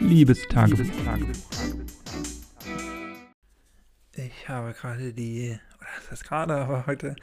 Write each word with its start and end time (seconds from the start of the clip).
Liebestagebuch. 0.00 0.84
Ich 4.14 4.48
habe 4.48 4.72
gerade 4.72 5.12
die, 5.12 5.58
oder 5.78 5.88
das 5.96 6.10
heißt 6.10 6.24
gerade, 6.24 6.54
aber 6.54 6.86
heute 6.86 7.16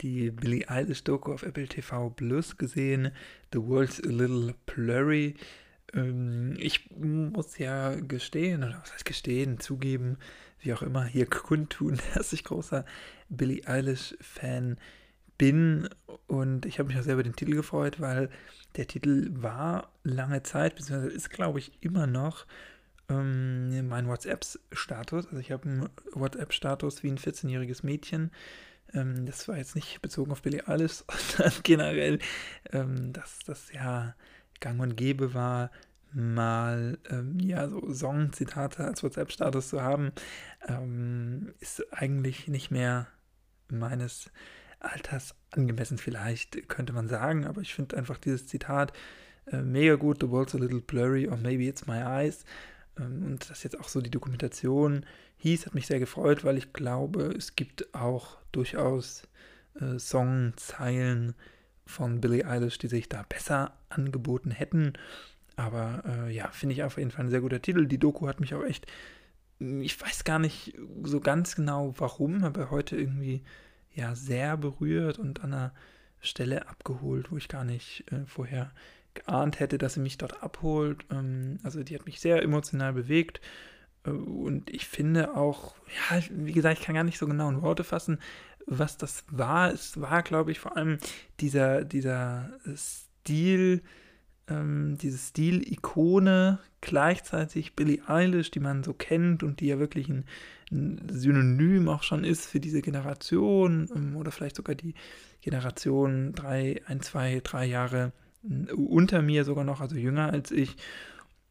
die 0.00 0.30
Billie 0.30 0.68
Eilish 0.68 1.04
Doku 1.04 1.32
auf 1.32 1.42
Apple 1.42 1.66
TV 1.66 2.10
Plus 2.10 2.56
gesehen. 2.56 3.10
The 3.52 3.60
World's 3.60 4.00
a 4.04 4.08
Little 4.08 4.54
Blurry. 4.66 5.34
Ähm, 5.94 6.54
ich 6.58 6.90
muss 6.90 7.58
ja 7.58 7.94
gestehen, 7.94 8.62
oder 8.62 8.78
was 8.82 8.92
heißt 8.92 9.04
gestehen, 9.04 9.58
zugeben, 9.58 10.18
wie 10.60 10.74
auch 10.74 10.82
immer, 10.82 11.04
hier 11.04 11.26
kundtun, 11.26 11.98
dass 12.14 12.32
ich 12.32 12.44
großer 12.44 12.84
Billie 13.28 13.66
Eilish-Fan 13.66 14.76
bin. 14.76 14.78
Und 16.26 16.66
ich 16.66 16.78
habe 16.78 16.88
mich 16.88 16.98
auch 16.98 17.02
sehr 17.02 17.14
über 17.14 17.22
den 17.22 17.36
Titel 17.36 17.54
gefreut, 17.54 18.00
weil 18.00 18.28
der 18.76 18.86
Titel 18.86 19.28
war 19.30 19.92
lange 20.02 20.42
Zeit, 20.42 20.76
beziehungsweise 20.76 21.14
ist, 21.14 21.30
glaube 21.30 21.58
ich, 21.58 21.72
immer 21.80 22.06
noch 22.06 22.46
ähm, 23.08 23.88
mein 23.88 24.08
WhatsApp-Status. 24.08 25.26
Also 25.26 25.38
ich 25.38 25.52
habe 25.52 25.68
einen 25.68 25.88
WhatsApp-Status 26.12 27.02
wie 27.02 27.10
ein 27.10 27.18
14-jähriges 27.18 27.84
Mädchen. 27.84 28.30
Ähm, 28.92 29.26
das 29.26 29.48
war 29.48 29.56
jetzt 29.56 29.74
nicht 29.74 30.02
bezogen 30.02 30.32
auf 30.32 30.42
Billie 30.42 30.66
Eilish, 30.66 31.04
sondern 31.36 31.54
generell, 31.62 32.18
ähm, 32.72 33.12
dass 33.12 33.40
das 33.46 33.72
ja 33.72 34.14
gang 34.60 34.80
und 34.80 34.96
gäbe 34.96 35.34
war, 35.34 35.70
mal 36.12 36.98
ähm, 37.10 37.38
ja 37.38 37.68
so 37.68 37.92
Song-Zitate 37.92 38.84
als 38.84 39.02
WhatsApp-Status 39.02 39.68
zu 39.68 39.82
haben, 39.82 40.12
ähm, 40.66 41.54
ist 41.60 41.92
eigentlich 41.92 42.48
nicht 42.48 42.70
mehr 42.70 43.08
meines 43.68 44.30
Alters 44.80 45.34
angemessen 45.50 45.98
vielleicht, 45.98 46.68
könnte 46.68 46.92
man 46.92 47.08
sagen, 47.08 47.46
aber 47.46 47.60
ich 47.60 47.74
finde 47.74 47.96
einfach 47.96 48.18
dieses 48.18 48.46
Zitat 48.46 48.92
äh, 49.46 49.62
mega 49.62 49.94
gut, 49.96 50.18
The 50.20 50.30
world's 50.30 50.54
a 50.54 50.58
little 50.58 50.80
blurry 50.80 51.28
or 51.28 51.36
maybe 51.36 51.64
it's 51.64 51.86
my 51.86 51.98
eyes. 51.98 52.44
Ähm, 52.98 53.24
und 53.24 53.50
dass 53.50 53.62
jetzt 53.62 53.78
auch 53.78 53.88
so 53.88 54.00
die 54.00 54.10
Dokumentation 54.10 55.04
hieß, 55.38 55.66
hat 55.66 55.74
mich 55.74 55.86
sehr 55.86 55.98
gefreut, 55.98 56.44
weil 56.44 56.58
ich 56.58 56.72
glaube, 56.72 57.34
es 57.36 57.56
gibt 57.56 57.94
auch 57.94 58.38
durchaus 58.52 59.22
äh, 59.80 59.98
Songzeilen 59.98 61.34
von 61.86 62.20
Billie 62.20 62.46
Eilish, 62.46 62.78
die 62.78 62.88
sich 62.88 63.08
da 63.08 63.24
besser 63.28 63.72
angeboten 63.88 64.50
hätten. 64.50 64.92
Aber 65.56 66.02
äh, 66.06 66.34
ja, 66.34 66.48
finde 66.48 66.74
ich 66.74 66.82
auf 66.82 66.98
jeden 66.98 67.10
Fall 67.10 67.24
ein 67.24 67.30
sehr 67.30 67.40
guter 67.40 67.62
Titel. 67.62 67.86
Die 67.86 67.98
Doku 67.98 68.28
hat 68.28 68.40
mich 68.40 68.54
auch 68.54 68.64
echt, 68.64 68.86
ich 69.58 70.00
weiß 70.00 70.24
gar 70.24 70.38
nicht 70.38 70.74
so 71.02 71.20
ganz 71.20 71.56
genau 71.56 71.94
warum, 71.98 72.44
aber 72.44 72.70
heute 72.70 72.96
irgendwie 72.96 73.42
ja 73.94 74.14
sehr 74.14 74.56
berührt 74.56 75.18
und 75.18 75.42
an 75.42 75.52
einer 75.52 75.74
Stelle 76.20 76.68
abgeholt, 76.68 77.30
wo 77.30 77.36
ich 77.36 77.48
gar 77.48 77.64
nicht 77.64 78.04
äh, 78.12 78.26
vorher 78.26 78.70
geahnt 79.14 79.60
hätte, 79.60 79.78
dass 79.78 79.94
sie 79.94 80.00
mich 80.00 80.18
dort 80.18 80.42
abholt. 80.42 81.04
Ähm, 81.10 81.58
also 81.62 81.82
die 81.82 81.94
hat 81.94 82.06
mich 82.06 82.20
sehr 82.20 82.42
emotional 82.42 82.92
bewegt. 82.92 83.40
Äh, 84.04 84.10
und 84.10 84.70
ich 84.70 84.86
finde 84.86 85.36
auch, 85.36 85.74
ja, 86.10 86.20
wie 86.30 86.52
gesagt, 86.52 86.80
ich 86.80 86.84
kann 86.84 86.94
gar 86.94 87.04
nicht 87.04 87.18
so 87.18 87.26
genau 87.26 87.48
in 87.48 87.62
Worte 87.62 87.84
fassen, 87.84 88.18
was 88.66 88.96
das 88.96 89.24
war. 89.30 89.72
Es 89.72 90.00
war, 90.00 90.22
glaube 90.22 90.50
ich, 90.50 90.60
vor 90.60 90.76
allem 90.76 90.98
dieser, 91.40 91.84
dieser 91.84 92.50
Stil, 92.76 93.82
ähm, 94.48 94.96
diese 95.00 95.18
Stilikone, 95.18 96.58
gleichzeitig 96.80 97.74
Billie 97.74 98.00
Eilish, 98.06 98.50
die 98.50 98.60
man 98.60 98.82
so 98.84 98.92
kennt 98.92 99.42
und 99.42 99.60
die 99.60 99.66
ja 99.66 99.78
wirklich 99.78 100.08
ein, 100.08 100.24
ein 100.70 101.00
Synonym 101.08 101.88
auch 101.88 102.02
schon 102.02 102.24
ist 102.24 102.46
für 102.46 102.60
diese 102.60 102.82
Generation 102.82 103.88
ähm, 103.94 104.16
oder 104.16 104.30
vielleicht 104.30 104.56
sogar 104.56 104.74
die 104.74 104.94
Generation 105.40 106.32
drei, 106.32 106.82
ein, 106.86 107.00
zwei, 107.00 107.40
drei 107.42 107.66
Jahre 107.66 108.12
äh, 108.44 108.72
unter 108.72 109.22
mir 109.22 109.44
sogar 109.44 109.64
noch, 109.64 109.80
also 109.80 109.96
jünger 109.96 110.32
als 110.32 110.50
ich. 110.50 110.76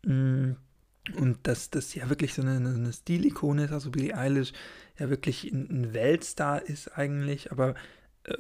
Mm, 0.04 0.52
und 1.16 1.38
dass 1.44 1.70
das 1.70 1.96
ja 1.96 2.10
wirklich 2.10 2.34
so 2.34 2.42
eine, 2.42 2.58
eine 2.58 2.92
Stilikone 2.92 3.66
ist, 3.66 3.72
also 3.72 3.92
Billie 3.92 4.16
Eilish 4.16 4.52
ja 4.98 5.10
wirklich 5.10 5.44
ein, 5.46 5.68
ein 5.70 5.94
Weltstar 5.94 6.64
ist 6.64 6.98
eigentlich, 6.98 7.52
aber 7.52 7.76
äh, 8.24 8.36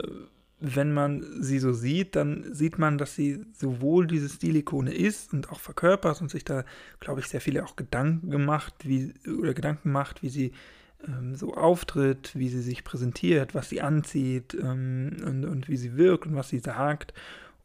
wenn 0.59 0.91
man 0.91 1.23
sie 1.41 1.59
so 1.59 1.71
sieht, 1.71 2.15
dann 2.15 2.53
sieht 2.53 2.79
man, 2.79 2.97
dass 2.97 3.15
sie 3.15 3.45
sowohl 3.53 4.07
diese 4.07 4.27
Stilikone 4.27 4.93
ist 4.93 5.33
und 5.33 5.51
auch 5.51 5.59
verkörpert 5.59 6.19
und 6.21 6.31
sich 6.31 6.45
da, 6.45 6.63
glaube 6.99 7.19
ich, 7.19 7.27
sehr 7.27 7.41
viele 7.41 7.63
auch 7.63 7.75
Gedanken 7.75 8.31
gemacht, 8.31 8.73
wie, 8.83 9.13
oder 9.39 9.53
Gedanken 9.53 9.91
macht, 9.91 10.23
wie 10.23 10.29
sie 10.29 10.53
ähm, 11.07 11.35
so 11.35 11.53
auftritt, 11.53 12.31
wie 12.33 12.49
sie 12.49 12.61
sich 12.61 12.83
präsentiert, 12.83 13.53
was 13.53 13.69
sie 13.69 13.81
anzieht 13.81 14.57
ähm, 14.59 15.17
und, 15.23 15.45
und 15.45 15.69
wie 15.69 15.77
sie 15.77 15.95
wirkt 15.95 16.25
und 16.25 16.35
was 16.35 16.49
sie 16.49 16.59
sagt 16.59 17.13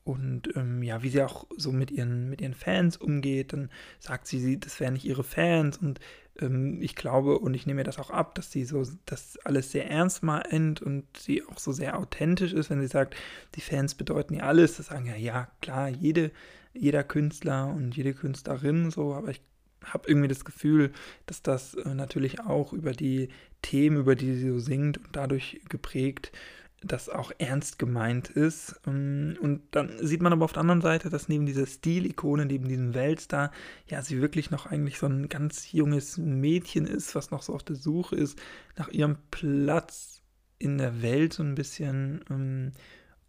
und 0.05 0.57
ähm, 0.57 0.83
ja, 0.83 1.03
wie 1.03 1.11
sie 1.11 1.23
auch 1.23 1.47
so 1.57 1.71
mit 1.71 1.91
ihren, 1.91 2.29
mit 2.29 2.41
ihren 2.41 2.55
Fans 2.55 2.97
umgeht, 2.97 3.53
dann 3.53 3.71
sagt 4.01 4.27
sie, 4.27 4.59
das 4.59 4.81
wären 4.81 4.95
nicht 4.95 5.05
ihre 5.05 5.23
Fans. 5.23 5.77
Und 5.77 6.01
ähm, 6.41 6.81
ich 6.83 6.97
glaube 6.97 7.39
und 7.39 7.55
ich 7.55 7.67
nehme 7.67 7.79
mir 7.79 7.85
das 7.85 7.99
auch 7.99 8.11
ab, 8.11 8.35
dass 8.35 8.51
sie 8.51 8.65
so 8.65 8.85
das 9.07 9.39
alles 9.45 9.71
sehr 9.71 9.89
ernst 9.89 10.23
meint 10.25 10.83
und 10.83 11.05
sie 11.17 11.45
auch 11.45 11.59
so 11.59 11.73
sehr 11.73 11.99
authentisch 11.99 12.53
ist, 12.53 12.69
wenn 12.71 12.81
sie 12.81 12.89
sagt, 12.89 13.15
die 13.55 13.61
Fans 13.61 13.95
bedeuten 13.95 14.35
ja 14.35 14.45
alles, 14.45 14.77
das 14.77 14.87
sagen 14.87 15.07
ja, 15.07 15.17
ja, 15.17 15.49
klar, 15.61 15.89
jede, 15.89 16.33
jeder 16.73 17.05
Künstler 17.05 17.69
und 17.69 17.97
jede 17.97 18.15
Künstlerin 18.15 18.91
so, 18.91 19.15
aber 19.15 19.29
ich 19.29 19.41
habe 19.85 20.09
irgendwie 20.09 20.29
das 20.29 20.45
Gefühl, 20.45 20.93
dass 21.27 21.43
das 21.43 21.75
äh, 21.75 21.95
natürlich 21.95 22.41
auch 22.41 22.73
über 22.73 22.93
die 22.93 23.29
Themen, 23.63 23.99
über 23.99 24.17
die 24.17 24.35
sie 24.35 24.49
so 24.49 24.59
singt 24.59 24.99
und 24.99 25.15
dadurch 25.15 25.61
geprägt 25.69 26.33
das 26.85 27.09
auch 27.09 27.33
ernst 27.39 27.79
gemeint 27.79 28.29
ist. 28.29 28.81
Ähm, 28.87 29.37
und 29.41 29.63
dann 29.71 29.91
sieht 30.01 30.23
man 30.23 30.33
aber 30.33 30.45
auf 30.45 30.53
der 30.53 30.61
anderen 30.61 30.81
Seite, 30.81 31.11
dass 31.11 31.29
neben 31.29 31.47
dieser 31.47 31.67
Stilikone, 31.67 32.47
neben 32.47 32.69
diesem 32.69 32.95
Weltstar, 32.95 33.51
ja, 33.87 34.03
sie 34.03 34.21
wirklich 34.21 34.51
noch 34.51 34.67
eigentlich 34.67 34.99
so 34.99 35.07
ein 35.07 35.29
ganz 35.29 35.73
junges 35.73 36.19
Mädchen 36.19 36.87
ist, 36.87 37.15
was 37.15 37.31
noch 37.31 37.43
so 37.43 37.55
auf 37.55 37.63
der 37.63 37.77
Suche 37.77 38.17
ist 38.17 38.41
nach 38.77 38.89
ihrem 38.89 39.17
Platz 39.31 40.23
in 40.59 40.79
der 40.79 41.03
Welt 41.03 41.33
so 41.33 41.43
ein 41.43 41.55
bisschen 41.55 42.25
ähm, 42.31 42.73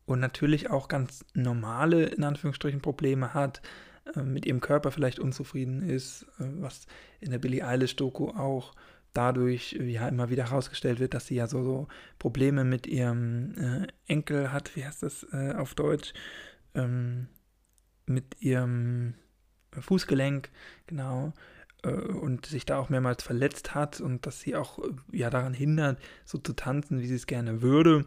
und 0.06 0.20
natürlich 0.20 0.70
auch 0.70 0.88
ganz 0.88 1.26
normale, 1.34 2.06
in 2.06 2.24
Anführungsstrichen, 2.24 2.82
Probleme 2.82 3.34
hat, 3.34 3.62
äh, 4.16 4.22
mit 4.22 4.46
ihrem 4.46 4.60
Körper 4.60 4.92
vielleicht 4.92 5.20
unzufrieden 5.20 5.82
ist, 5.82 6.24
äh, 6.40 6.46
was 6.60 6.88
in 7.22 7.32
der 7.32 7.40
Billie 7.40 7.66
Eilish-Doku 7.66 8.30
auch 8.30 8.74
dadurch 9.14 9.74
ja 9.74 10.08
immer 10.08 10.30
wieder 10.30 10.50
herausgestellt 10.50 11.00
wird, 11.00 11.14
dass 11.14 11.28
sie 11.28 11.36
ja 11.36 11.48
so, 11.48 11.64
so 11.64 11.88
Probleme 12.20 12.64
mit 12.64 12.88
ihrem 12.88 13.54
äh, 13.58 13.88
Enkel 14.08 14.52
hat, 14.52 14.76
wie 14.76 14.86
heißt 14.86 15.04
das 15.04 15.26
äh, 15.32 15.54
auf 15.54 15.76
Deutsch, 15.76 16.14
ähm, 16.76 17.28
mit 18.06 18.42
ihrem 18.42 19.14
Fußgelenk, 19.80 20.50
genau, 20.88 21.34
äh, 21.84 21.90
und 21.90 22.46
sich 22.46 22.66
da 22.66 22.78
auch 22.78 22.90
mehrmals 22.90 23.24
verletzt 23.24 23.76
hat 23.76 24.02
und 24.02 24.26
dass 24.26 24.40
sie 24.40 24.56
auch 24.56 24.80
äh, 24.80 24.92
ja 25.12 25.30
daran 25.30 25.54
hindert, 25.54 26.00
so 26.26 26.38
zu 26.38 26.54
tanzen, 26.54 27.00
wie 27.00 27.08
sie 27.08 27.16
es 27.16 27.28
gerne 27.28 27.62
würde. 27.62 28.06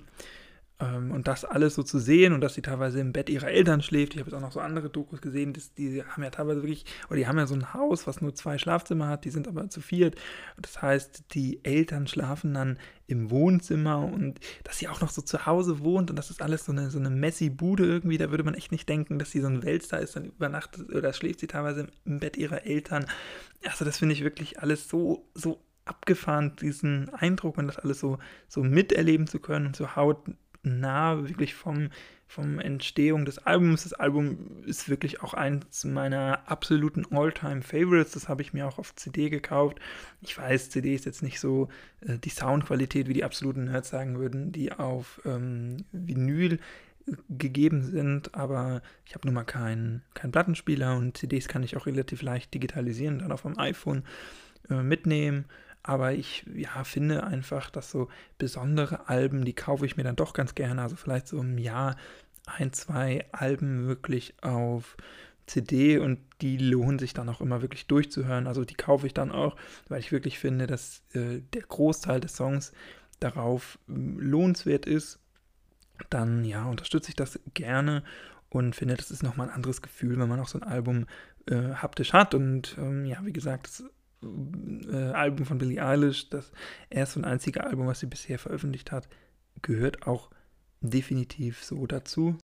Ähm, 0.78 1.10
und 1.10 1.26
das 1.26 1.46
alles 1.46 1.74
so 1.74 1.82
zu 1.82 1.98
sehen 1.98 2.34
und 2.34 2.42
dass 2.42 2.52
sie 2.52 2.60
teilweise 2.60 3.00
im 3.00 3.12
Bett 3.12 3.30
ihrer 3.30 3.48
Eltern 3.48 3.80
schläft. 3.80 4.12
Ich 4.12 4.20
habe 4.20 4.30
jetzt 4.30 4.36
auch 4.36 4.42
noch 4.42 4.52
so 4.52 4.60
andere 4.60 4.90
Dokus 4.90 5.22
gesehen, 5.22 5.54
dass, 5.54 5.72
die 5.72 6.04
haben 6.04 6.22
ja 6.22 6.28
teilweise 6.28 6.62
wirklich, 6.62 6.84
oder 7.08 7.16
die 7.16 7.26
haben 7.26 7.38
ja 7.38 7.46
so 7.46 7.54
ein 7.54 7.72
Haus, 7.72 8.06
was 8.06 8.20
nur 8.20 8.34
zwei 8.34 8.58
Schlafzimmer 8.58 9.08
hat, 9.08 9.24
die 9.24 9.30
sind 9.30 9.48
aber 9.48 9.70
zu 9.70 9.80
viert. 9.80 10.16
Das 10.60 10.82
heißt, 10.82 11.32
die 11.32 11.64
Eltern 11.64 12.06
schlafen 12.06 12.52
dann 12.52 12.78
im 13.06 13.30
Wohnzimmer 13.30 14.00
und 14.00 14.40
dass 14.64 14.78
sie 14.78 14.88
auch 14.88 15.00
noch 15.00 15.10
so 15.10 15.22
zu 15.22 15.46
Hause 15.46 15.80
wohnt 15.80 16.10
und 16.10 16.16
das 16.16 16.28
ist 16.28 16.42
alles 16.42 16.66
so 16.66 16.72
eine, 16.72 16.90
so 16.90 16.98
eine 16.98 17.08
messy 17.10 17.48
Bude 17.48 17.86
irgendwie, 17.86 18.18
da 18.18 18.30
würde 18.30 18.44
man 18.44 18.54
echt 18.54 18.70
nicht 18.70 18.86
denken, 18.86 19.18
dass 19.18 19.30
sie 19.30 19.40
so 19.40 19.46
ein 19.46 19.62
Weltstar 19.62 20.00
ist, 20.00 20.16
dann 20.16 20.24
übernachtet 20.26 20.92
oder 20.92 21.14
schläft 21.14 21.40
sie 21.40 21.46
teilweise 21.46 21.86
im 22.04 22.20
Bett 22.20 22.36
ihrer 22.36 22.66
Eltern. 22.66 23.06
Also 23.66 23.86
das 23.86 23.96
finde 23.96 24.12
ich 24.12 24.24
wirklich 24.24 24.60
alles 24.60 24.88
so, 24.88 25.26
so 25.32 25.62
abgefahren, 25.86 26.56
diesen 26.60 27.08
Eindruck 27.14 27.58
und 27.58 27.68
das 27.68 27.78
alles 27.78 28.00
so, 28.00 28.18
so 28.48 28.62
miterleben 28.62 29.26
zu 29.26 29.38
können 29.38 29.66
und 29.66 29.76
so 29.76 29.96
haut 29.96 30.18
nah 30.66 31.28
wirklich 31.28 31.54
vom, 31.54 31.88
vom 32.26 32.58
Entstehung 32.58 33.24
des 33.24 33.38
Albums. 33.38 33.84
Das 33.84 33.92
Album 33.92 34.62
ist 34.66 34.88
wirklich 34.88 35.22
auch 35.22 35.34
eins 35.34 35.84
meiner 35.84 36.50
absoluten 36.50 37.06
All-Time-Favorites. 37.10 38.12
Das 38.12 38.28
habe 38.28 38.42
ich 38.42 38.52
mir 38.52 38.66
auch 38.66 38.78
auf 38.78 38.94
CD 38.94 39.30
gekauft. 39.30 39.78
Ich 40.20 40.36
weiß, 40.36 40.70
CD 40.70 40.94
ist 40.94 41.06
jetzt 41.06 41.22
nicht 41.22 41.40
so 41.40 41.68
äh, 42.00 42.18
die 42.18 42.30
Soundqualität, 42.30 43.08
wie 43.08 43.14
die 43.14 43.24
absoluten 43.24 43.64
Nerds 43.64 43.88
sagen 43.88 44.18
würden, 44.18 44.52
die 44.52 44.72
auf 44.72 45.20
ähm, 45.24 45.84
Vinyl 45.92 46.58
gegeben 47.28 47.84
sind, 47.84 48.34
aber 48.34 48.82
ich 49.04 49.14
habe 49.14 49.26
nun 49.28 49.34
mal 49.34 49.44
keinen 49.44 50.02
kein 50.14 50.32
Plattenspieler 50.32 50.96
und 50.96 51.16
CDs 51.16 51.46
kann 51.48 51.62
ich 51.62 51.76
auch 51.76 51.86
relativ 51.86 52.22
leicht 52.22 52.52
digitalisieren, 52.52 53.20
dann 53.20 53.32
auf 53.32 53.42
dem 53.42 53.58
iPhone 53.58 54.02
äh, 54.70 54.82
mitnehmen. 54.82 55.44
Aber 55.86 56.14
ich 56.14 56.44
ja, 56.52 56.82
finde 56.82 57.22
einfach, 57.22 57.70
dass 57.70 57.92
so 57.92 58.08
besondere 58.38 59.08
Alben, 59.08 59.44
die 59.44 59.52
kaufe 59.52 59.86
ich 59.86 59.96
mir 59.96 60.02
dann 60.02 60.16
doch 60.16 60.32
ganz 60.32 60.56
gerne. 60.56 60.82
Also 60.82 60.96
vielleicht 60.96 61.28
so 61.28 61.38
im 61.38 61.58
Jahr 61.58 61.94
ein, 62.44 62.72
zwei 62.72 63.24
Alben 63.30 63.86
wirklich 63.86 64.34
auf 64.42 64.96
CD 65.46 65.98
und 65.98 66.18
die 66.40 66.56
lohnen 66.56 66.98
sich 66.98 67.14
dann 67.14 67.28
auch 67.28 67.40
immer 67.40 67.62
wirklich 67.62 67.86
durchzuhören. 67.86 68.48
Also 68.48 68.64
die 68.64 68.74
kaufe 68.74 69.06
ich 69.06 69.14
dann 69.14 69.30
auch, 69.30 69.54
weil 69.88 70.00
ich 70.00 70.10
wirklich 70.10 70.40
finde, 70.40 70.66
dass 70.66 71.04
äh, 71.12 71.40
der 71.54 71.62
Großteil 71.62 72.18
des 72.18 72.34
Songs 72.34 72.72
darauf 73.20 73.78
lohnenswert 73.86 74.86
ist. 74.86 75.20
Dann 76.10 76.44
ja, 76.44 76.64
unterstütze 76.64 77.10
ich 77.10 77.16
das 77.16 77.38
gerne 77.54 78.02
und 78.48 78.74
finde, 78.74 78.96
das 78.96 79.12
ist 79.12 79.22
nochmal 79.22 79.48
ein 79.48 79.54
anderes 79.54 79.82
Gefühl, 79.82 80.18
wenn 80.18 80.28
man 80.28 80.40
auch 80.40 80.48
so 80.48 80.58
ein 80.58 80.66
Album 80.66 81.06
äh, 81.48 81.74
haptisch 81.74 82.12
hat. 82.12 82.34
Und 82.34 82.76
ähm, 82.76 83.04
ja, 83.06 83.24
wie 83.24 83.32
gesagt, 83.32 83.68
das 83.68 83.84
äh, 84.22 85.12
Album 85.12 85.46
von 85.46 85.58
Billie 85.58 85.84
Eilish, 85.84 86.30
das 86.30 86.52
erste 86.90 87.18
und 87.18 87.24
einzige 87.24 87.64
Album, 87.64 87.86
was 87.86 88.00
sie 88.00 88.06
bisher 88.06 88.38
veröffentlicht 88.38 88.92
hat, 88.92 89.08
gehört 89.62 90.06
auch 90.06 90.30
definitiv 90.80 91.64
so 91.64 91.86
dazu. 91.86 92.38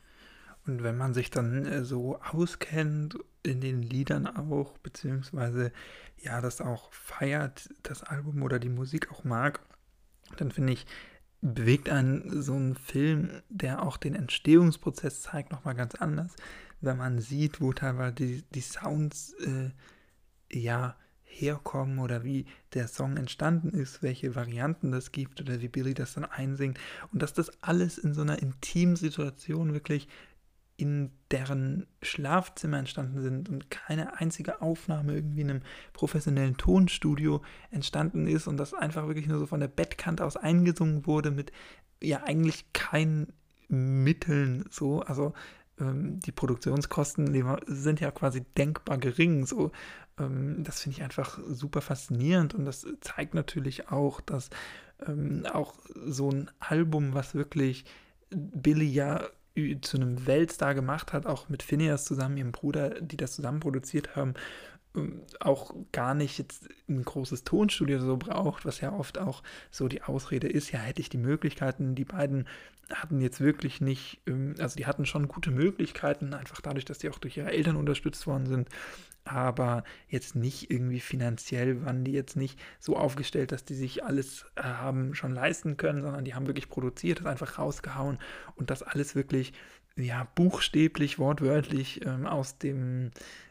Und 0.66 0.82
wenn 0.82 0.96
man 0.96 1.14
sich 1.14 1.30
dann 1.30 1.64
äh, 1.64 1.84
so 1.84 2.20
auskennt 2.20 3.18
in 3.42 3.60
den 3.60 3.82
Liedern 3.82 4.26
auch, 4.26 4.76
beziehungsweise 4.78 5.72
ja, 6.18 6.40
das 6.40 6.60
auch 6.60 6.92
feiert, 6.92 7.70
das 7.82 8.02
Album 8.02 8.42
oder 8.42 8.58
die 8.58 8.68
Musik 8.68 9.10
auch 9.12 9.24
mag, 9.24 9.60
dann 10.36 10.50
finde 10.50 10.74
ich, 10.74 10.86
bewegt 11.40 11.88
einen 11.88 12.42
so 12.42 12.54
ein 12.54 12.74
Film, 12.74 13.42
der 13.48 13.82
auch 13.82 13.96
den 13.96 14.14
Entstehungsprozess 14.14 15.22
zeigt, 15.22 15.52
nochmal 15.52 15.74
ganz 15.74 15.94
anders, 15.94 16.34
wenn 16.80 16.96
man 16.96 17.20
sieht, 17.20 17.60
wo 17.60 17.72
teilweise 17.72 18.14
die, 18.14 18.42
die 18.50 18.60
Sounds 18.60 19.34
äh, 19.34 19.70
ja 20.52 20.96
herkommen 21.40 21.98
oder 21.98 22.24
wie 22.24 22.46
der 22.74 22.88
Song 22.88 23.16
entstanden 23.16 23.70
ist, 23.70 24.02
welche 24.02 24.34
Varianten 24.34 24.92
das 24.92 25.12
gibt 25.12 25.40
oder 25.40 25.60
wie 25.60 25.68
Billy 25.68 25.94
das 25.94 26.14
dann 26.14 26.24
einsingt. 26.24 26.78
Und 27.12 27.22
dass 27.22 27.32
das 27.32 27.50
alles 27.62 27.98
in 27.98 28.14
so 28.14 28.22
einer 28.22 28.42
intimen 28.42 28.96
Situation 28.96 29.72
wirklich 29.72 30.08
in 30.76 31.10
deren 31.32 31.86
Schlafzimmer 32.02 32.78
entstanden 32.78 33.20
sind 33.20 33.48
und 33.48 33.68
keine 33.68 34.20
einzige 34.20 34.62
Aufnahme 34.62 35.14
irgendwie 35.14 35.40
in 35.40 35.50
einem 35.50 35.62
professionellen 35.92 36.56
Tonstudio 36.56 37.42
entstanden 37.72 38.28
ist 38.28 38.46
und 38.46 38.56
das 38.58 38.74
einfach 38.74 39.08
wirklich 39.08 39.26
nur 39.26 39.40
so 39.40 39.46
von 39.46 39.58
der 39.58 39.66
Bettkante 39.66 40.24
aus 40.24 40.36
eingesungen 40.36 41.04
wurde 41.04 41.32
mit 41.32 41.50
ja 42.00 42.22
eigentlich 42.22 42.72
keinen 42.72 43.32
Mitteln 43.68 44.64
so, 44.70 45.02
also 45.02 45.34
ähm, 45.80 46.20
die 46.20 46.32
Produktionskosten 46.32 47.60
sind 47.66 48.00
ja 48.00 48.10
quasi 48.10 48.44
denkbar 48.56 48.98
gering 48.98 49.46
so. 49.46 49.72
Ähm, 50.18 50.62
das 50.64 50.82
finde 50.82 50.98
ich 50.98 51.02
einfach 51.02 51.38
super 51.48 51.80
faszinierend 51.80 52.54
und 52.54 52.64
das 52.64 52.86
zeigt 53.00 53.34
natürlich 53.34 53.88
auch, 53.90 54.20
dass 54.20 54.50
ähm, 55.06 55.46
auch 55.52 55.74
so 56.06 56.30
ein 56.30 56.50
Album, 56.60 57.14
was 57.14 57.34
wirklich 57.34 57.84
Billy 58.30 58.86
ja 58.86 59.22
zu 59.82 59.96
einem 59.96 60.26
Weltstar 60.26 60.74
gemacht 60.74 61.12
hat, 61.12 61.26
auch 61.26 61.48
mit 61.48 61.62
Phineas 61.62 62.04
zusammen, 62.04 62.36
ihrem 62.36 62.52
Bruder, 62.52 63.00
die 63.00 63.16
das 63.16 63.32
zusammen 63.32 63.60
produziert 63.60 64.14
haben, 64.14 64.34
ähm, 64.94 65.22
auch 65.40 65.74
gar 65.92 66.14
nicht 66.14 66.38
jetzt 66.38 66.68
ein 66.88 67.04
großes 67.04 67.44
Tonstudio 67.44 67.98
so 68.00 68.16
braucht, 68.16 68.64
was 68.64 68.80
ja 68.80 68.92
oft 68.92 69.18
auch 69.18 69.42
so 69.70 69.88
die 69.88 70.02
Ausrede 70.02 70.48
ist, 70.48 70.70
ja, 70.70 70.78
hätte 70.78 71.00
ich 71.00 71.08
die 71.08 71.18
Möglichkeiten, 71.18 71.94
die 71.94 72.04
beiden 72.04 72.46
hatten 72.90 73.20
jetzt 73.20 73.40
wirklich 73.40 73.80
nicht, 73.80 74.20
ähm, 74.26 74.54
also 74.58 74.76
die 74.76 74.86
hatten 74.86 75.06
schon 75.06 75.28
gute 75.28 75.50
Möglichkeiten, 75.50 76.34
einfach 76.34 76.60
dadurch, 76.60 76.84
dass 76.84 76.98
die 76.98 77.10
auch 77.10 77.18
durch 77.18 77.36
ihre 77.36 77.50
Eltern 77.52 77.76
unterstützt 77.76 78.26
worden 78.26 78.46
sind, 78.46 78.68
aber 79.24 79.84
jetzt 80.08 80.36
nicht 80.36 80.70
irgendwie 80.70 81.00
finanziell 81.00 81.84
waren 81.84 82.04
die 82.04 82.12
jetzt 82.12 82.36
nicht 82.36 82.58
so 82.78 82.96
aufgestellt, 82.96 83.52
dass 83.52 83.64
die 83.64 83.74
sich 83.74 84.04
alles 84.04 84.46
äh, 84.56 84.62
haben 84.62 85.14
schon 85.14 85.32
leisten 85.32 85.76
können, 85.76 86.02
sondern 86.02 86.24
die 86.24 86.34
haben 86.34 86.46
wirklich 86.46 86.68
produziert, 86.68 87.20
das 87.20 87.26
einfach 87.26 87.58
rausgehauen 87.58 88.18
und 88.56 88.70
das 88.70 88.82
alles 88.82 89.14
wirklich, 89.14 89.52
ja, 89.96 90.26
buchstäblich, 90.34 91.18
wortwörtlich 91.18 92.04
ähm, 92.06 92.26
aus 92.26 92.58
dem 92.58 93.10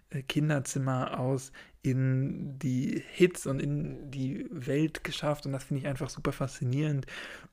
äh, 0.10 0.24
Kinderzimmer 0.24 1.20
aus 1.20 1.52
in 1.92 2.60
die 2.60 3.02
Hits 3.12 3.48
und 3.48 3.62
in 3.62 4.12
die 4.12 4.46
Welt 4.52 5.04
geschafft. 5.04 5.46
Und 5.46 5.54
das 5.54 5.64
finde 5.64 5.82
ich 5.82 5.88
einfach 5.88 6.10
super 6.10 6.32
faszinierend 6.32 7.06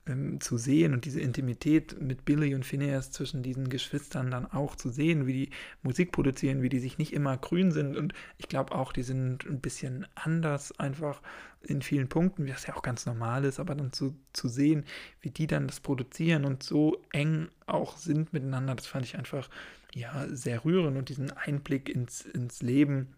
ähm, 0.07 0.41
zu 0.41 0.57
sehen. 0.57 0.93
Und 0.93 1.05
diese 1.05 1.21
Intimität 1.21 1.99
mit 2.01 2.25
Billy 2.25 2.53
und 2.53 2.65
Phineas 2.65 3.11
zwischen 3.11 3.43
diesen 3.43 3.69
Geschwistern 3.69 4.31
dann 4.31 4.45
auch 4.45 4.75
zu 4.75 4.89
sehen, 4.89 5.25
wie 5.25 5.33
die 5.33 5.49
Musik 5.83 6.11
produzieren, 6.11 6.61
wie 6.61 6.69
die 6.69 6.79
sich 6.79 6.97
nicht 6.97 7.13
immer 7.13 7.37
grün 7.37 7.71
sind. 7.71 7.95
Und 7.95 8.13
ich 8.37 8.47
glaube 8.47 8.73
auch, 8.73 8.91
die 8.91 9.03
sind 9.03 9.45
ein 9.45 9.61
bisschen 9.61 10.05
anders 10.15 10.77
einfach 10.79 11.21
in 11.61 11.81
vielen 11.81 12.09
Punkten, 12.09 12.45
wie 12.45 12.51
das 12.51 12.67
ja 12.67 12.75
auch 12.75 12.83
ganz 12.83 13.05
normal 13.05 13.43
ist, 13.45 13.59
aber 13.59 13.73
dann 13.73 13.91
zu, 13.91 14.15
zu 14.33 14.47
sehen, 14.47 14.85
wie 15.21 15.31
die 15.31 15.47
dann 15.47 15.67
das 15.67 15.79
produzieren 15.79 16.45
und 16.45 16.61
so 16.61 17.01
eng 17.11 17.47
auch 17.65 17.97
sind 17.97 18.33
miteinander, 18.33 18.75
das 18.75 18.85
fand 18.85 19.05
ich 19.05 19.17
einfach 19.17 19.49
ja 19.93 20.27
sehr 20.29 20.63
rührend. 20.65 20.97
Und 20.97 21.09
diesen 21.09 21.31
Einblick 21.31 21.89
ins, 21.89 22.21
ins 22.21 22.61
Leben 22.61 23.15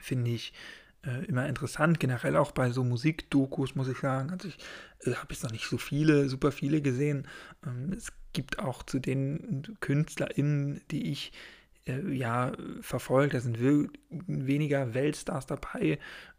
finde 0.00 0.30
ich 0.30 0.52
äh, 1.04 1.24
immer 1.26 1.48
interessant. 1.48 2.00
Generell 2.00 2.36
auch 2.36 2.52
bei 2.52 2.70
so 2.70 2.84
Musikdokus, 2.84 3.74
muss 3.74 3.88
ich 3.88 3.98
sagen. 3.98 4.30
Also 4.30 4.48
ich 4.48 4.58
äh, 5.06 5.14
habe 5.14 5.32
jetzt 5.32 5.44
noch 5.44 5.52
nicht 5.52 5.66
so 5.66 5.78
viele, 5.78 6.28
super 6.28 6.52
viele 6.52 6.82
gesehen. 6.82 7.26
Ähm, 7.66 7.92
es 7.92 8.12
gibt 8.32 8.58
auch 8.58 8.82
zu 8.82 8.98
den 8.98 9.76
KünstlerInnen, 9.80 10.80
die 10.90 11.10
ich 11.10 11.32
äh, 11.86 12.12
ja 12.12 12.52
verfolge, 12.80 13.34
da 13.34 13.40
sind 13.40 13.58
weniger 14.10 14.94
Weltstars 14.94 15.46
dabei, 15.46 15.98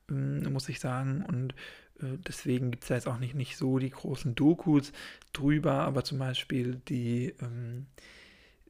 ähm, 0.09 0.51
muss 0.51 0.69
ich 0.69 0.79
sagen. 0.79 1.23
Und 1.27 1.53
äh, 2.01 2.17
deswegen 2.27 2.71
gibt 2.71 2.83
es 2.83 2.89
da 2.89 2.95
jetzt 2.95 3.07
auch 3.07 3.19
nicht, 3.19 3.35
nicht 3.35 3.57
so 3.57 3.79
die 3.79 3.89
großen 3.89 4.35
Dokus 4.35 4.91
drüber, 5.33 5.73
aber 5.73 6.03
zum 6.03 6.19
Beispiel 6.19 6.81
die 6.87 7.33
ähm, 7.41 7.87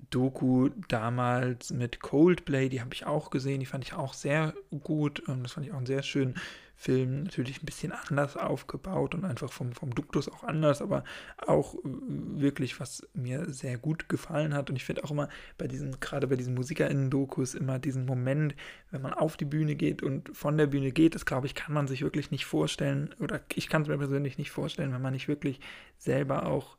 Doku 0.09 0.69
damals 0.87 1.71
mit 1.71 1.99
Coldplay, 1.99 2.69
die 2.69 2.81
habe 2.81 2.93
ich 2.93 3.05
auch 3.05 3.29
gesehen, 3.29 3.59
die 3.59 3.65
fand 3.65 3.83
ich 3.83 3.93
auch 3.93 4.13
sehr 4.13 4.53
gut. 4.83 5.21
Das 5.27 5.53
fand 5.53 5.65
ich 5.65 5.71
auch 5.71 5.77
einen 5.77 5.85
sehr 5.85 6.03
schönen 6.03 6.35
Film, 6.79 7.23
natürlich 7.23 7.61
ein 7.61 7.65
bisschen 7.65 7.91
anders 7.91 8.37
aufgebaut 8.37 9.13
und 9.13 9.25
einfach 9.25 9.51
vom, 9.51 9.73
vom 9.73 9.93
Duktus 9.93 10.29
auch 10.29 10.45
anders, 10.45 10.81
aber 10.81 11.03
auch 11.45 11.75
äh, 11.75 11.79
wirklich, 11.83 12.79
was 12.79 13.05
mir 13.13 13.51
sehr 13.51 13.77
gut 13.77 14.07
gefallen 14.07 14.53
hat. 14.53 14.69
Und 14.69 14.77
ich 14.77 14.85
finde 14.85 15.03
auch 15.03 15.11
immer 15.11 15.27
bei 15.57 15.67
diesen, 15.67 15.99
gerade 15.99 16.27
bei 16.27 16.37
diesen 16.37 16.53
MusikerInnen-Dokus, 16.53 17.53
immer 17.53 17.79
diesen 17.79 18.05
Moment, 18.05 18.55
wenn 18.91 19.01
man 19.01 19.13
auf 19.13 19.35
die 19.35 19.43
Bühne 19.43 19.75
geht 19.75 20.01
und 20.01 20.33
von 20.33 20.57
der 20.57 20.67
Bühne 20.67 20.93
geht, 20.93 21.15
das 21.15 21.25
glaube 21.25 21.47
ich, 21.47 21.53
kann 21.53 21.73
man 21.73 21.89
sich 21.89 22.01
wirklich 22.01 22.31
nicht 22.31 22.45
vorstellen, 22.45 23.13
oder 23.19 23.41
ich 23.53 23.67
kann 23.67 23.81
es 23.81 23.89
mir 23.89 23.97
persönlich 23.97 24.37
nicht 24.37 24.51
vorstellen, 24.51 24.93
wenn 24.93 25.01
man 25.01 25.11
nicht 25.11 25.27
wirklich 25.27 25.59
selber 25.97 26.45
auch 26.45 26.77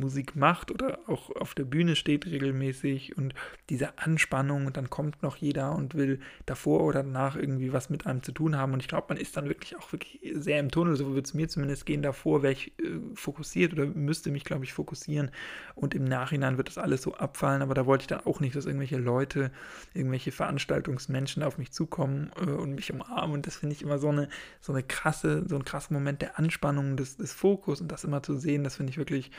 Musik 0.00 0.36
macht 0.36 0.70
oder 0.70 0.98
auch 1.06 1.30
auf 1.36 1.54
der 1.54 1.64
Bühne 1.64 1.96
steht 1.96 2.26
regelmäßig 2.26 3.16
und 3.16 3.34
diese 3.70 3.98
Anspannung 3.98 4.66
und 4.66 4.76
dann 4.76 4.90
kommt 4.90 5.22
noch 5.22 5.36
jeder 5.36 5.74
und 5.74 5.94
will 5.94 6.20
davor 6.46 6.82
oder 6.82 7.02
danach 7.02 7.36
irgendwie 7.36 7.72
was 7.72 7.90
mit 7.90 8.06
einem 8.06 8.22
zu 8.22 8.32
tun 8.32 8.56
haben. 8.56 8.72
Und 8.72 8.80
ich 8.80 8.88
glaube, 8.88 9.06
man 9.10 9.18
ist 9.18 9.36
dann 9.36 9.48
wirklich 9.48 9.76
auch 9.76 9.92
wirklich 9.92 10.20
sehr 10.34 10.60
im 10.60 10.70
Tunnel, 10.70 10.96
so 10.96 11.14
wird 11.14 11.26
es 11.26 11.34
mir 11.34 11.48
zumindest 11.48 11.86
gehen, 11.86 12.02
davor 12.02 12.42
wäre 12.42 12.52
ich 12.52 12.78
äh, 12.78 12.98
fokussiert 13.14 13.72
oder 13.72 13.86
müsste 13.86 14.30
mich, 14.30 14.44
glaube 14.44 14.64
ich, 14.64 14.72
fokussieren. 14.72 15.30
Und 15.74 15.94
im 15.94 16.04
Nachhinein 16.04 16.56
wird 16.56 16.68
das 16.68 16.78
alles 16.78 17.02
so 17.02 17.14
abfallen, 17.14 17.62
aber 17.62 17.74
da 17.74 17.86
wollte 17.86 18.02
ich 18.02 18.08
dann 18.08 18.26
auch 18.26 18.40
nicht, 18.40 18.56
dass 18.56 18.66
irgendwelche 18.66 18.98
Leute, 18.98 19.50
irgendwelche 19.94 20.32
Veranstaltungsmenschen 20.32 21.42
auf 21.42 21.58
mich 21.58 21.72
zukommen 21.72 22.30
äh, 22.40 22.50
und 22.50 22.74
mich 22.74 22.92
umarmen. 22.92 23.34
Und 23.34 23.46
das 23.46 23.56
finde 23.56 23.74
ich 23.74 23.82
immer 23.82 23.98
so 23.98 24.08
eine, 24.08 24.28
so 24.60 24.72
eine 24.72 24.82
krasse, 24.82 25.44
so 25.48 25.56
ein 25.56 25.64
krasser 25.64 25.92
Moment 25.92 26.22
der 26.22 26.38
Anspannung, 26.38 26.96
des, 26.96 27.16
des 27.16 27.32
Fokus 27.32 27.80
und 27.80 27.90
das 27.90 28.04
immer 28.04 28.22
zu 28.22 28.36
sehen, 28.36 28.64
das 28.64 28.76
finde 28.76 28.90
ich 28.90 28.98
wirklich 28.98 29.30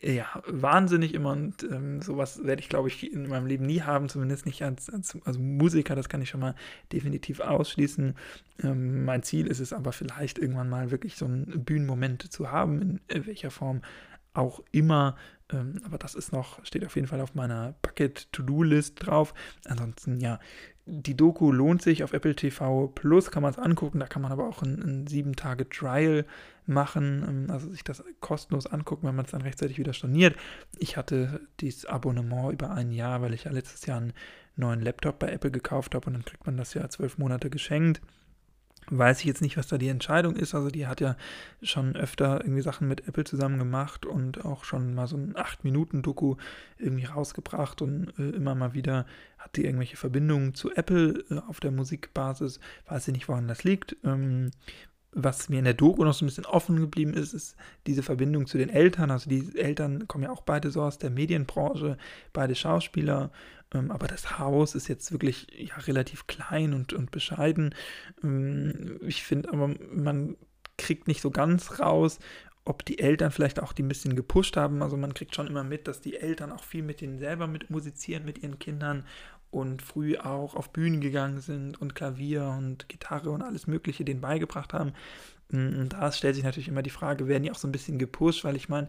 ja, 0.00 0.26
wahnsinnig 0.46 1.12
immer 1.12 1.32
und 1.32 1.64
ähm, 1.64 2.00
sowas 2.02 2.44
werde 2.44 2.62
ich, 2.62 2.68
glaube 2.68 2.88
ich, 2.88 3.12
in 3.12 3.28
meinem 3.28 3.46
Leben 3.46 3.66
nie 3.66 3.82
haben, 3.82 4.08
zumindest 4.08 4.46
nicht 4.46 4.62
als, 4.62 4.88
als 4.90 5.18
also 5.24 5.40
Musiker, 5.40 5.96
das 5.96 6.08
kann 6.08 6.22
ich 6.22 6.28
schon 6.28 6.40
mal 6.40 6.54
definitiv 6.92 7.40
ausschließen. 7.40 8.14
Ähm, 8.62 9.04
mein 9.04 9.24
Ziel 9.24 9.48
ist 9.48 9.58
es 9.58 9.72
aber 9.72 9.92
vielleicht 9.92 10.38
irgendwann 10.38 10.68
mal 10.68 10.92
wirklich 10.92 11.16
so 11.16 11.24
einen 11.24 11.64
Bühnenmoment 11.64 12.30
zu 12.32 12.52
haben, 12.52 13.00
in 13.08 13.26
welcher 13.26 13.50
Form 13.50 13.82
auch 14.38 14.62
immer. 14.72 15.16
Ähm, 15.50 15.80
aber 15.84 15.98
das 15.98 16.14
ist 16.14 16.32
noch, 16.32 16.64
steht 16.64 16.84
auf 16.84 16.96
jeden 16.96 17.08
Fall 17.08 17.20
auf 17.20 17.34
meiner 17.34 17.74
Bucket-To-Do-List 17.82 19.06
drauf. 19.06 19.34
Ansonsten, 19.66 20.20
ja, 20.20 20.38
die 20.86 21.16
Doku 21.16 21.52
lohnt 21.52 21.82
sich 21.82 22.02
auf 22.02 22.12
Apple 22.12 22.34
TV 22.34 22.88
Plus, 22.88 23.30
kann 23.30 23.42
man 23.42 23.52
es 23.52 23.58
angucken. 23.58 24.00
Da 24.00 24.06
kann 24.06 24.22
man 24.22 24.32
aber 24.32 24.48
auch 24.48 24.62
ein 24.62 25.06
7-Tage-Trial 25.06 26.24
machen, 26.66 27.24
ähm, 27.26 27.50
also 27.50 27.70
sich 27.70 27.84
das 27.84 28.04
kostenlos 28.20 28.66
angucken, 28.66 29.06
wenn 29.06 29.16
man 29.16 29.24
es 29.24 29.32
dann 29.32 29.42
rechtzeitig 29.42 29.78
wieder 29.78 29.92
storniert. 29.92 30.36
Ich 30.78 30.96
hatte 30.96 31.40
dieses 31.60 31.86
Abonnement 31.86 32.52
über 32.52 32.70
ein 32.70 32.92
Jahr, 32.92 33.22
weil 33.22 33.34
ich 33.34 33.44
ja 33.44 33.50
letztes 33.50 33.86
Jahr 33.86 33.98
einen 33.98 34.12
neuen 34.56 34.80
Laptop 34.80 35.18
bei 35.18 35.30
Apple 35.30 35.50
gekauft 35.50 35.94
habe 35.94 36.06
und 36.06 36.14
dann 36.14 36.24
kriegt 36.24 36.46
man 36.46 36.56
das 36.56 36.74
ja 36.74 36.88
zwölf 36.88 37.18
Monate 37.18 37.48
geschenkt. 37.48 38.00
Weiß 38.90 39.20
ich 39.20 39.26
jetzt 39.26 39.42
nicht, 39.42 39.56
was 39.56 39.66
da 39.66 39.76
die 39.76 39.88
Entscheidung 39.88 40.36
ist. 40.36 40.54
Also 40.54 40.68
die 40.68 40.86
hat 40.86 41.00
ja 41.00 41.16
schon 41.62 41.94
öfter 41.96 42.40
irgendwie 42.42 42.62
Sachen 42.62 42.88
mit 42.88 43.06
Apple 43.06 43.24
zusammen 43.24 43.58
gemacht 43.58 44.06
und 44.06 44.44
auch 44.44 44.64
schon 44.64 44.94
mal 44.94 45.06
so 45.06 45.16
ein 45.16 45.34
8-Minuten-Doku 45.34 46.36
irgendwie 46.78 47.04
rausgebracht 47.04 47.82
und 47.82 48.12
äh, 48.18 48.30
immer 48.30 48.54
mal 48.54 48.74
wieder 48.74 49.06
hat 49.38 49.56
die 49.56 49.64
irgendwelche 49.64 49.96
Verbindungen 49.96 50.54
zu 50.54 50.74
Apple 50.74 51.24
äh, 51.30 51.38
auf 51.48 51.60
der 51.60 51.70
Musikbasis. 51.70 52.60
Weiß 52.86 53.08
ich 53.08 53.14
nicht, 53.14 53.28
woran 53.28 53.48
das 53.48 53.64
liegt. 53.64 53.96
Ähm, 54.04 54.50
was 55.12 55.48
mir 55.48 55.58
in 55.58 55.64
der 55.64 55.74
Doku 55.74 56.04
noch 56.04 56.12
so 56.12 56.24
ein 56.24 56.28
bisschen 56.28 56.46
offen 56.46 56.76
geblieben 56.76 57.14
ist, 57.14 57.32
ist 57.32 57.56
diese 57.86 58.02
Verbindung 58.02 58.46
zu 58.46 58.58
den 58.58 58.68
Eltern. 58.68 59.10
Also 59.10 59.30
die 59.30 59.58
Eltern 59.58 60.06
kommen 60.06 60.24
ja 60.24 60.30
auch 60.30 60.42
beide 60.42 60.70
so 60.70 60.82
aus 60.82 60.98
der 60.98 61.10
Medienbranche, 61.10 61.96
beide 62.32 62.54
Schauspieler. 62.54 63.30
Ähm, 63.72 63.90
aber 63.90 64.06
das 64.06 64.38
Haus 64.38 64.74
ist 64.74 64.88
jetzt 64.88 65.10
wirklich 65.12 65.46
ja, 65.56 65.76
relativ 65.76 66.26
klein 66.26 66.74
und, 66.74 66.92
und 66.92 67.10
bescheiden. 67.10 67.74
Ähm, 68.22 68.98
ich 69.02 69.22
finde 69.22 69.52
aber, 69.52 69.74
man 69.90 70.36
kriegt 70.76 71.08
nicht 71.08 71.22
so 71.22 71.30
ganz 71.30 71.80
raus, 71.80 72.18
ob 72.64 72.84
die 72.84 72.98
Eltern 72.98 73.30
vielleicht 73.30 73.60
auch 73.60 73.72
die 73.72 73.82
ein 73.82 73.88
bisschen 73.88 74.14
gepusht 74.14 74.56
haben. 74.56 74.82
Also 74.82 74.96
man 74.98 75.14
kriegt 75.14 75.34
schon 75.34 75.46
immer 75.46 75.64
mit, 75.64 75.88
dass 75.88 76.02
die 76.02 76.16
Eltern 76.16 76.52
auch 76.52 76.62
viel 76.62 76.82
mit 76.82 77.00
ihnen 77.00 77.18
selber 77.18 77.46
mit 77.46 77.70
musizieren, 77.70 78.26
mit 78.26 78.42
ihren 78.42 78.58
Kindern 78.58 79.04
und 79.50 79.82
früh 79.82 80.16
auch 80.16 80.54
auf 80.54 80.72
Bühnen 80.72 81.00
gegangen 81.00 81.40
sind 81.40 81.80
und 81.80 81.94
Klavier 81.94 82.54
und 82.58 82.88
Gitarre 82.88 83.30
und 83.30 83.42
alles 83.42 83.66
Mögliche 83.66 84.04
denen 84.04 84.20
beigebracht 84.20 84.72
haben. 84.72 84.92
Mm, 85.50 85.80
und 85.80 85.92
da 85.94 86.12
stellt 86.12 86.34
sich 86.34 86.44
natürlich 86.44 86.68
immer 86.68 86.82
die 86.82 86.90
Frage, 86.90 87.28
werden 87.28 87.44
die 87.44 87.50
auch 87.50 87.58
so 87.58 87.68
ein 87.68 87.72
bisschen 87.72 87.98
gepusht, 87.98 88.44
weil 88.44 88.56
ich 88.56 88.68
meine, 88.68 88.88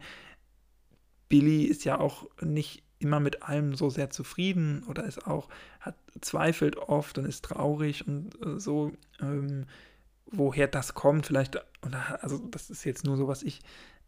Billy 1.30 1.64
ist 1.64 1.86
ja 1.86 2.00
auch 2.00 2.28
nicht 2.42 2.84
immer 3.00 3.20
mit 3.20 3.44
allem 3.44 3.76
so 3.76 3.90
sehr 3.90 4.10
zufrieden 4.10 4.84
oder 4.84 5.06
ist 5.06 5.26
auch, 5.26 5.48
hat 5.80 5.96
zweifelt 6.22 6.78
oft 6.78 7.18
und 7.18 7.26
ist 7.26 7.46
traurig 7.46 8.06
und 8.08 8.36
äh, 8.46 8.60
so, 8.60 8.92
ähm, 9.22 9.66
woher 10.26 10.68
das 10.68 10.94
kommt, 10.94 11.26
vielleicht, 11.26 11.56
oder, 11.86 12.22
also 12.22 12.38
das 12.38 12.70
ist 12.70 12.84
jetzt 12.84 13.06
nur 13.06 13.16
so, 13.16 13.28
was 13.28 13.44
ich 13.44 13.62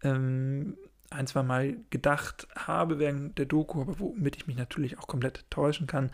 ähm, 0.04 0.78
ein, 1.12 1.28
zwei 1.28 1.44
Mal 1.44 1.78
gedacht 1.90 2.48
habe 2.56 3.00
während 3.00 3.38
der 3.38 3.46
Doku, 3.46 3.82
aber 3.82 4.00
womit 4.00 4.36
ich 4.36 4.48
mich 4.48 4.58
natürlich 4.58 4.98
auch 4.98 5.08
komplett 5.08 5.46
täuschen 5.50 5.88
kann, 5.88 6.12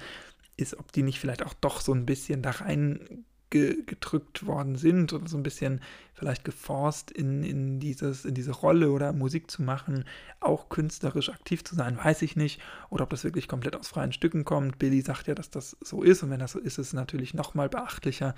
ist, 0.57 0.77
ob 0.77 0.91
die 0.91 1.03
nicht 1.03 1.19
vielleicht 1.19 1.45
auch 1.45 1.53
doch 1.53 1.81
so 1.81 1.93
ein 1.93 2.05
bisschen 2.05 2.41
da 2.41 2.51
rein 2.51 3.25
ge 3.49 3.83
gedrückt 3.85 4.45
worden 4.45 4.75
sind 4.75 5.13
oder 5.13 5.27
so 5.27 5.37
ein 5.37 5.43
bisschen 5.43 5.81
vielleicht 6.13 6.43
geforst 6.43 7.11
in, 7.11 7.43
in, 7.43 7.79
dieses, 7.79 8.25
in 8.25 8.33
diese 8.33 8.51
Rolle 8.51 8.91
oder 8.91 9.13
Musik 9.13 9.51
zu 9.51 9.61
machen, 9.61 10.03
auch 10.39 10.69
künstlerisch 10.69 11.29
aktiv 11.29 11.63
zu 11.63 11.75
sein, 11.75 11.97
weiß 11.97 12.23
ich 12.23 12.35
nicht. 12.35 12.59
Oder 12.89 13.03
ob 13.03 13.11
das 13.11 13.23
wirklich 13.23 13.47
komplett 13.47 13.75
aus 13.75 13.87
freien 13.87 14.11
Stücken 14.11 14.43
kommt. 14.43 14.79
Billy 14.79 15.01
sagt 15.01 15.27
ja, 15.27 15.35
dass 15.35 15.49
das 15.49 15.77
so 15.81 16.01
ist 16.01 16.23
und 16.23 16.31
wenn 16.31 16.39
das 16.39 16.53
so 16.53 16.59
ist, 16.59 16.77
ist 16.79 16.87
es 16.87 16.93
natürlich 16.93 17.33
nochmal 17.33 17.69
beachtlicher. 17.69 18.35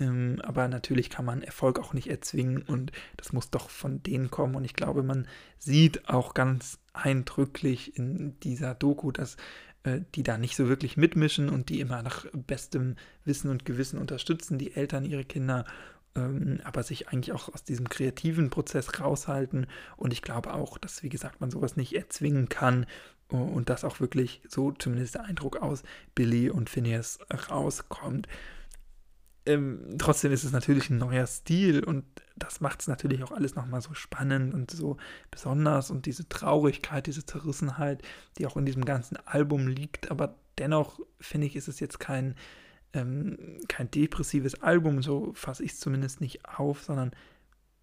Ähm, 0.00 0.40
aber 0.44 0.68
natürlich 0.68 1.10
kann 1.10 1.24
man 1.24 1.42
Erfolg 1.42 1.78
auch 1.78 1.92
nicht 1.92 2.08
erzwingen 2.08 2.62
und 2.62 2.92
das 3.16 3.32
muss 3.32 3.50
doch 3.50 3.68
von 3.68 4.02
denen 4.02 4.30
kommen. 4.30 4.54
Und 4.54 4.64
ich 4.64 4.74
glaube, 4.74 5.02
man 5.02 5.26
sieht 5.58 6.08
auch 6.08 6.34
ganz 6.34 6.78
eindrücklich 6.92 7.96
in 7.96 8.38
dieser 8.40 8.74
Doku, 8.74 9.12
dass 9.12 9.36
die 10.14 10.22
da 10.22 10.38
nicht 10.38 10.56
so 10.56 10.68
wirklich 10.68 10.96
mitmischen 10.96 11.48
und 11.48 11.68
die 11.68 11.80
immer 11.80 12.02
nach 12.02 12.26
bestem 12.32 12.96
Wissen 13.24 13.50
und 13.50 13.64
Gewissen 13.64 13.98
unterstützen, 13.98 14.58
die 14.58 14.74
Eltern 14.74 15.04
ihre 15.04 15.24
Kinder, 15.24 15.64
ähm, 16.14 16.60
aber 16.64 16.82
sich 16.82 17.08
eigentlich 17.08 17.32
auch 17.32 17.52
aus 17.52 17.64
diesem 17.64 17.88
kreativen 17.88 18.50
Prozess 18.50 19.00
raushalten. 19.00 19.66
Und 19.96 20.12
ich 20.12 20.22
glaube 20.22 20.54
auch, 20.54 20.78
dass, 20.78 21.02
wie 21.02 21.08
gesagt, 21.08 21.40
man 21.40 21.50
sowas 21.50 21.76
nicht 21.76 21.94
erzwingen 21.94 22.48
kann 22.48 22.86
und 23.28 23.68
dass 23.68 23.84
auch 23.84 24.00
wirklich 24.00 24.40
so 24.48 24.72
zumindest 24.72 25.16
der 25.16 25.24
Eindruck 25.24 25.56
aus 25.56 25.82
Billy 26.14 26.48
und 26.48 26.70
Phineas 26.70 27.18
rauskommt 27.50 28.26
ähm, 29.48 29.96
trotzdem 29.98 30.30
ist 30.30 30.44
es 30.44 30.52
natürlich 30.52 30.90
ein 30.90 30.98
neuer 30.98 31.26
Stil 31.26 31.82
und 31.82 32.04
das 32.36 32.60
macht 32.60 32.82
es 32.82 32.88
natürlich 32.88 33.22
auch 33.22 33.32
alles 33.32 33.54
nochmal 33.54 33.80
so 33.80 33.94
spannend 33.94 34.54
und 34.54 34.70
so 34.70 34.98
besonders 35.30 35.90
und 35.90 36.06
diese 36.06 36.28
Traurigkeit, 36.28 37.06
diese 37.06 37.24
Zerrissenheit, 37.24 38.02
die 38.36 38.46
auch 38.46 38.56
in 38.56 38.66
diesem 38.66 38.84
ganzen 38.84 39.16
Album 39.26 39.66
liegt, 39.66 40.10
aber 40.10 40.36
dennoch 40.58 41.00
finde 41.18 41.46
ich, 41.46 41.56
ist 41.56 41.66
es 41.66 41.80
jetzt 41.80 41.98
kein, 41.98 42.34
ähm, 42.92 43.58
kein 43.68 43.90
depressives 43.90 44.62
Album, 44.62 45.02
so 45.02 45.32
fasse 45.34 45.64
ich 45.64 45.72
es 45.72 45.80
zumindest 45.80 46.20
nicht 46.20 46.44
auf, 46.46 46.82
sondern 46.82 47.12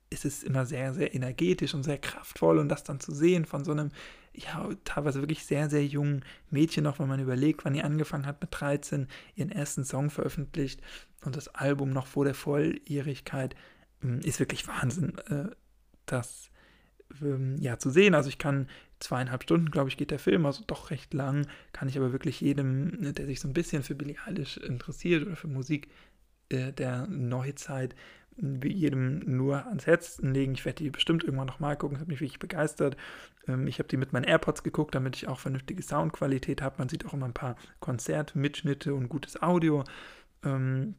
es 0.09 0.25
ist 0.25 0.43
immer 0.43 0.65
sehr, 0.65 0.93
sehr 0.93 1.13
energetisch 1.13 1.73
und 1.73 1.83
sehr 1.83 1.97
kraftvoll 1.97 2.59
und 2.59 2.69
das 2.69 2.83
dann 2.83 2.99
zu 2.99 3.13
sehen 3.13 3.45
von 3.45 3.63
so 3.63 3.71
einem, 3.71 3.91
ja, 4.33 4.69
teilweise 4.83 5.21
wirklich 5.21 5.45
sehr, 5.45 5.69
sehr 5.69 5.85
jungen 5.85 6.23
Mädchen 6.49 6.83
noch, 6.83 6.99
wenn 6.99 7.07
man 7.07 7.19
überlegt, 7.19 7.65
wann 7.65 7.73
die 7.73 7.83
angefangen 7.83 8.25
hat 8.25 8.41
mit 8.41 8.49
13, 8.51 9.07
ihren 9.35 9.51
ersten 9.51 9.83
Song 9.83 10.09
veröffentlicht 10.09 10.81
und 11.23 11.35
das 11.35 11.47
Album 11.49 11.91
noch 11.91 12.07
vor 12.07 12.25
der 12.25 12.35
Volljährigkeit, 12.35 13.55
hm, 14.01 14.19
ist 14.19 14.39
wirklich 14.39 14.67
Wahnsinn, 14.67 15.17
äh, 15.29 15.49
das 16.05 16.49
ähm, 17.21 17.57
ja 17.59 17.77
zu 17.79 17.89
sehen. 17.89 18.13
Also 18.13 18.29
ich 18.29 18.37
kann 18.37 18.67
zweieinhalb 18.99 19.43
Stunden, 19.43 19.71
glaube 19.71 19.89
ich, 19.89 19.97
geht 19.97 20.11
der 20.11 20.19
Film, 20.19 20.45
also 20.45 20.63
doch 20.65 20.91
recht 20.91 21.13
lang, 21.13 21.47
kann 21.73 21.87
ich 21.87 21.97
aber 21.97 22.11
wirklich 22.11 22.41
jedem, 22.41 23.13
der 23.13 23.25
sich 23.25 23.39
so 23.39 23.47
ein 23.47 23.53
bisschen 23.53 23.83
für 23.83 23.95
Billie 23.95 24.17
Eilish 24.25 24.57
interessiert 24.57 25.25
oder 25.25 25.35
für 25.35 25.47
Musik 25.47 25.89
äh, 26.49 26.71
der 26.73 27.07
Neuzeit, 27.07 27.95
jedem 28.37 29.19
nur 29.19 29.65
ans 29.65 29.87
Herz 29.87 30.19
legen. 30.21 30.53
Ich 30.53 30.65
werde 30.65 30.83
die 30.83 30.89
bestimmt 30.89 31.23
irgendwann 31.23 31.47
nochmal 31.47 31.77
gucken. 31.77 31.95
Das 31.95 32.01
hat 32.01 32.07
mich 32.07 32.21
wirklich 32.21 32.39
begeistert. 32.39 32.97
Ähm, 33.47 33.67
ich 33.67 33.79
habe 33.79 33.87
die 33.87 33.97
mit 33.97 34.13
meinen 34.13 34.25
AirPods 34.25 34.63
geguckt, 34.63 34.95
damit 34.95 35.15
ich 35.15 35.27
auch 35.27 35.39
vernünftige 35.39 35.81
Soundqualität 35.81 36.61
habe. 36.61 36.75
Man 36.79 36.89
sieht 36.89 37.05
auch 37.05 37.13
immer 37.13 37.27
ein 37.27 37.33
paar 37.33 37.55
Konzertmitschnitte 37.79 38.93
und 38.93 39.09
gutes 39.09 39.41
Audio. 39.41 39.83
Ähm, 40.43 40.95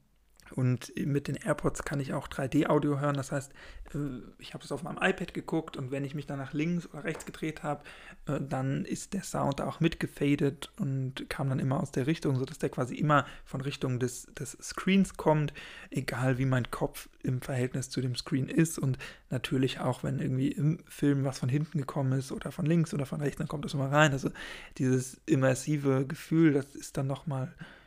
und 0.53 0.93
mit 0.97 1.29
den 1.29 1.37
AirPods 1.37 1.83
kann 1.85 2.01
ich 2.01 2.13
auch 2.15 2.29
3D-Audio 2.29 3.01
hören. 3.01 3.17
Das 3.17 3.33
heißt, 3.33 3.53
äh, 3.95 3.99
ich 4.39 4.55
habe 4.55 4.65
es 4.65 4.73
auf 4.73 4.83
meinem 4.83 4.99
iPad 5.01 5.35
geguckt 5.35 5.77
und 5.77 5.91
wenn 5.91 6.05
ich 6.05 6.15
mich 6.15 6.27
dann 6.27 6.39
nach 6.39 6.53
links 6.53 6.87
oder 6.87 7.05
rechts 7.05 7.27
gedreht 7.27 7.63
habe, 7.63 7.83
äh, 8.27 8.41
dann 8.41 8.85
ist 8.85 9.13
der 9.13 9.23
Sound 9.23 9.61
auch 9.61 9.81
mitgefadet 9.81 10.73
und 10.79 11.29
kam 11.29 11.49
dann 11.49 11.59
immer 11.59 11.81
aus 11.81 11.93
der 11.93 12.07
Richtung, 12.07 12.39
sodass 12.39 12.59
der 12.59 12.71
quasi 12.71 12.95
immer 12.95 13.27
von 13.45 13.61
Richtung 13.61 13.99
des, 13.99 14.27
des 14.39 14.57
Screens 14.61 15.17
kommt, 15.17 15.53
egal 15.91 16.39
wie 16.39 16.47
mein 16.47 16.71
Kopf 16.71 17.09
im 17.23 17.41
Verhältnis 17.41 17.91
zu 17.91 18.01
dem 18.01 18.15
Screen 18.15 18.49
ist. 18.49 18.79
Und 18.79 18.99
natürlich 19.31 19.81
auch, 19.81 20.05
wenn 20.05 20.21
irgendwie 20.21 20.53
im 20.53 20.79
Film 20.89 21.25
was 21.25 21.39
von 21.39 21.49
hinten 21.49 21.79
gekommen 21.79 22.13
ist 22.13 22.33
oder 22.33 22.53
von 22.53 22.67
links 22.67 22.95
oder 22.95 23.07
von 23.07 23.21
rechts, 23.21 23.39
dann 23.39 23.49
kommt 23.49 23.65
das 23.65 23.75
immer 23.75 23.91
rein. 23.91 24.13
Also 24.13 24.31
dieses 24.79 25.21
immersive 25.27 26.07
Gefühl, 26.07 26.53
das 26.53 26.75
ist 26.75 26.97
dann 26.97 27.07
nochmal 27.07 27.53
Mm, 27.55 27.86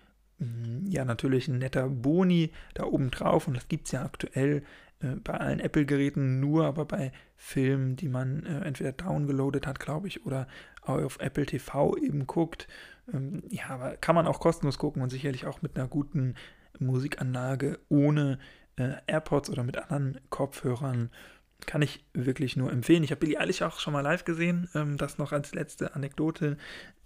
ja 0.85 1.05
natürlich 1.05 1.47
ein 1.47 1.59
netter 1.59 1.89
Boni 1.89 2.51
da 2.73 2.85
oben 2.85 3.11
drauf 3.11 3.47
und 3.47 3.55
das 3.55 3.67
gibt 3.67 3.87
es 3.87 3.91
ja 3.91 4.03
aktuell 4.03 4.63
äh, 5.01 5.15
bei 5.23 5.33
allen 5.33 5.59
Apple-Geräten 5.59 6.39
nur, 6.39 6.65
aber 6.65 6.85
bei 6.85 7.11
Filmen, 7.35 7.95
die 7.95 8.09
man 8.09 8.45
äh, 8.45 8.61
entweder 8.65 8.91
downgeloadet 8.91 9.67
hat, 9.67 9.79
glaube 9.79 10.07
ich, 10.07 10.25
oder 10.25 10.47
auf 10.81 11.19
Apple 11.19 11.45
TV 11.45 11.97
eben 11.97 12.25
guckt. 12.25 12.67
Ähm, 13.13 13.43
ja, 13.49 13.67
aber 13.69 13.97
kann 13.97 14.15
man 14.15 14.27
auch 14.27 14.39
kostenlos 14.39 14.77
gucken 14.77 15.01
und 15.01 15.09
sicherlich 15.09 15.45
auch 15.45 15.61
mit 15.61 15.77
einer 15.77 15.87
guten 15.87 16.35
Musikanlage 16.79 17.79
ohne 17.89 18.39
äh, 18.77 18.93
AirPods 19.07 19.49
oder 19.49 19.63
mit 19.63 19.77
anderen 19.77 20.19
Kopfhörern 20.29 21.09
kann 21.65 21.81
ich 21.81 22.03
wirklich 22.13 22.55
nur 22.55 22.71
empfehlen. 22.71 23.03
Ich 23.03 23.11
habe 23.11 23.19
Billie 23.19 23.39
Eilish 23.39 23.61
auch 23.61 23.79
schon 23.79 23.93
mal 23.93 24.01
live 24.01 24.23
gesehen. 24.23 24.69
Ähm, 24.73 24.97
das 24.97 25.17
noch 25.17 25.31
als 25.31 25.53
letzte 25.53 25.93
Anekdote. 25.95 26.57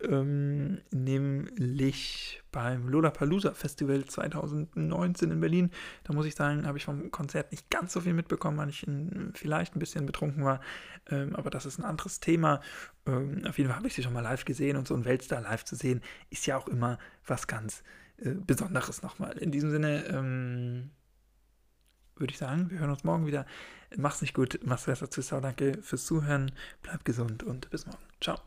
Ähm, 0.01 0.81
nämlich 0.91 2.41
beim 2.51 2.87
Lollapalooza 2.87 3.53
Festival 3.53 4.05
2019 4.05 5.31
in 5.31 5.39
Berlin. 5.39 5.71
Da 6.03 6.13
muss 6.13 6.25
ich 6.25 6.35
sagen, 6.35 6.67
habe 6.67 6.77
ich 6.77 6.85
vom 6.85 7.11
Konzert 7.11 7.51
nicht 7.51 7.69
ganz 7.69 7.93
so 7.93 8.01
viel 8.01 8.13
mitbekommen, 8.13 8.57
weil 8.57 8.69
ich 8.69 8.87
in, 8.87 9.31
vielleicht 9.33 9.75
ein 9.75 9.79
bisschen 9.79 10.05
betrunken 10.05 10.43
war. 10.43 10.61
Ähm, 11.09 11.35
aber 11.35 11.49
das 11.49 11.65
ist 11.65 11.79
ein 11.79 11.85
anderes 11.85 12.19
Thema. 12.19 12.61
Ähm, 13.05 13.43
auf 13.47 13.57
jeden 13.57 13.69
Fall 13.69 13.77
habe 13.77 13.87
ich 13.87 13.93
sie 13.93 14.03
schon 14.03 14.13
mal 14.13 14.21
live 14.21 14.45
gesehen 14.45 14.77
und 14.77 14.87
so 14.87 14.95
ein 14.95 15.05
Weltstar 15.05 15.41
live 15.41 15.65
zu 15.65 15.75
sehen, 15.75 16.01
ist 16.29 16.45
ja 16.45 16.57
auch 16.57 16.67
immer 16.67 16.99
was 17.25 17.47
ganz 17.47 17.83
äh, 18.17 18.31
Besonderes 18.31 19.01
nochmal. 19.01 19.37
In 19.37 19.51
diesem 19.51 19.71
Sinne, 19.71 20.05
ähm, 20.07 20.91
würde 22.15 22.31
ich 22.31 22.37
sagen, 22.37 22.69
wir 22.69 22.79
hören 22.79 22.91
uns 22.91 23.03
morgen 23.03 23.25
wieder. 23.25 23.45
Mach's 23.95 24.21
nicht 24.21 24.33
gut, 24.33 24.59
mach's 24.63 24.85
besser 24.85 25.07
Sau. 25.09 25.39
Danke 25.39 25.79
fürs 25.81 26.05
Zuhören, 26.05 26.51
bleib 26.81 27.05
gesund 27.05 27.43
und 27.43 27.69
bis 27.69 27.85
morgen. 27.85 28.03
Ciao. 28.21 28.39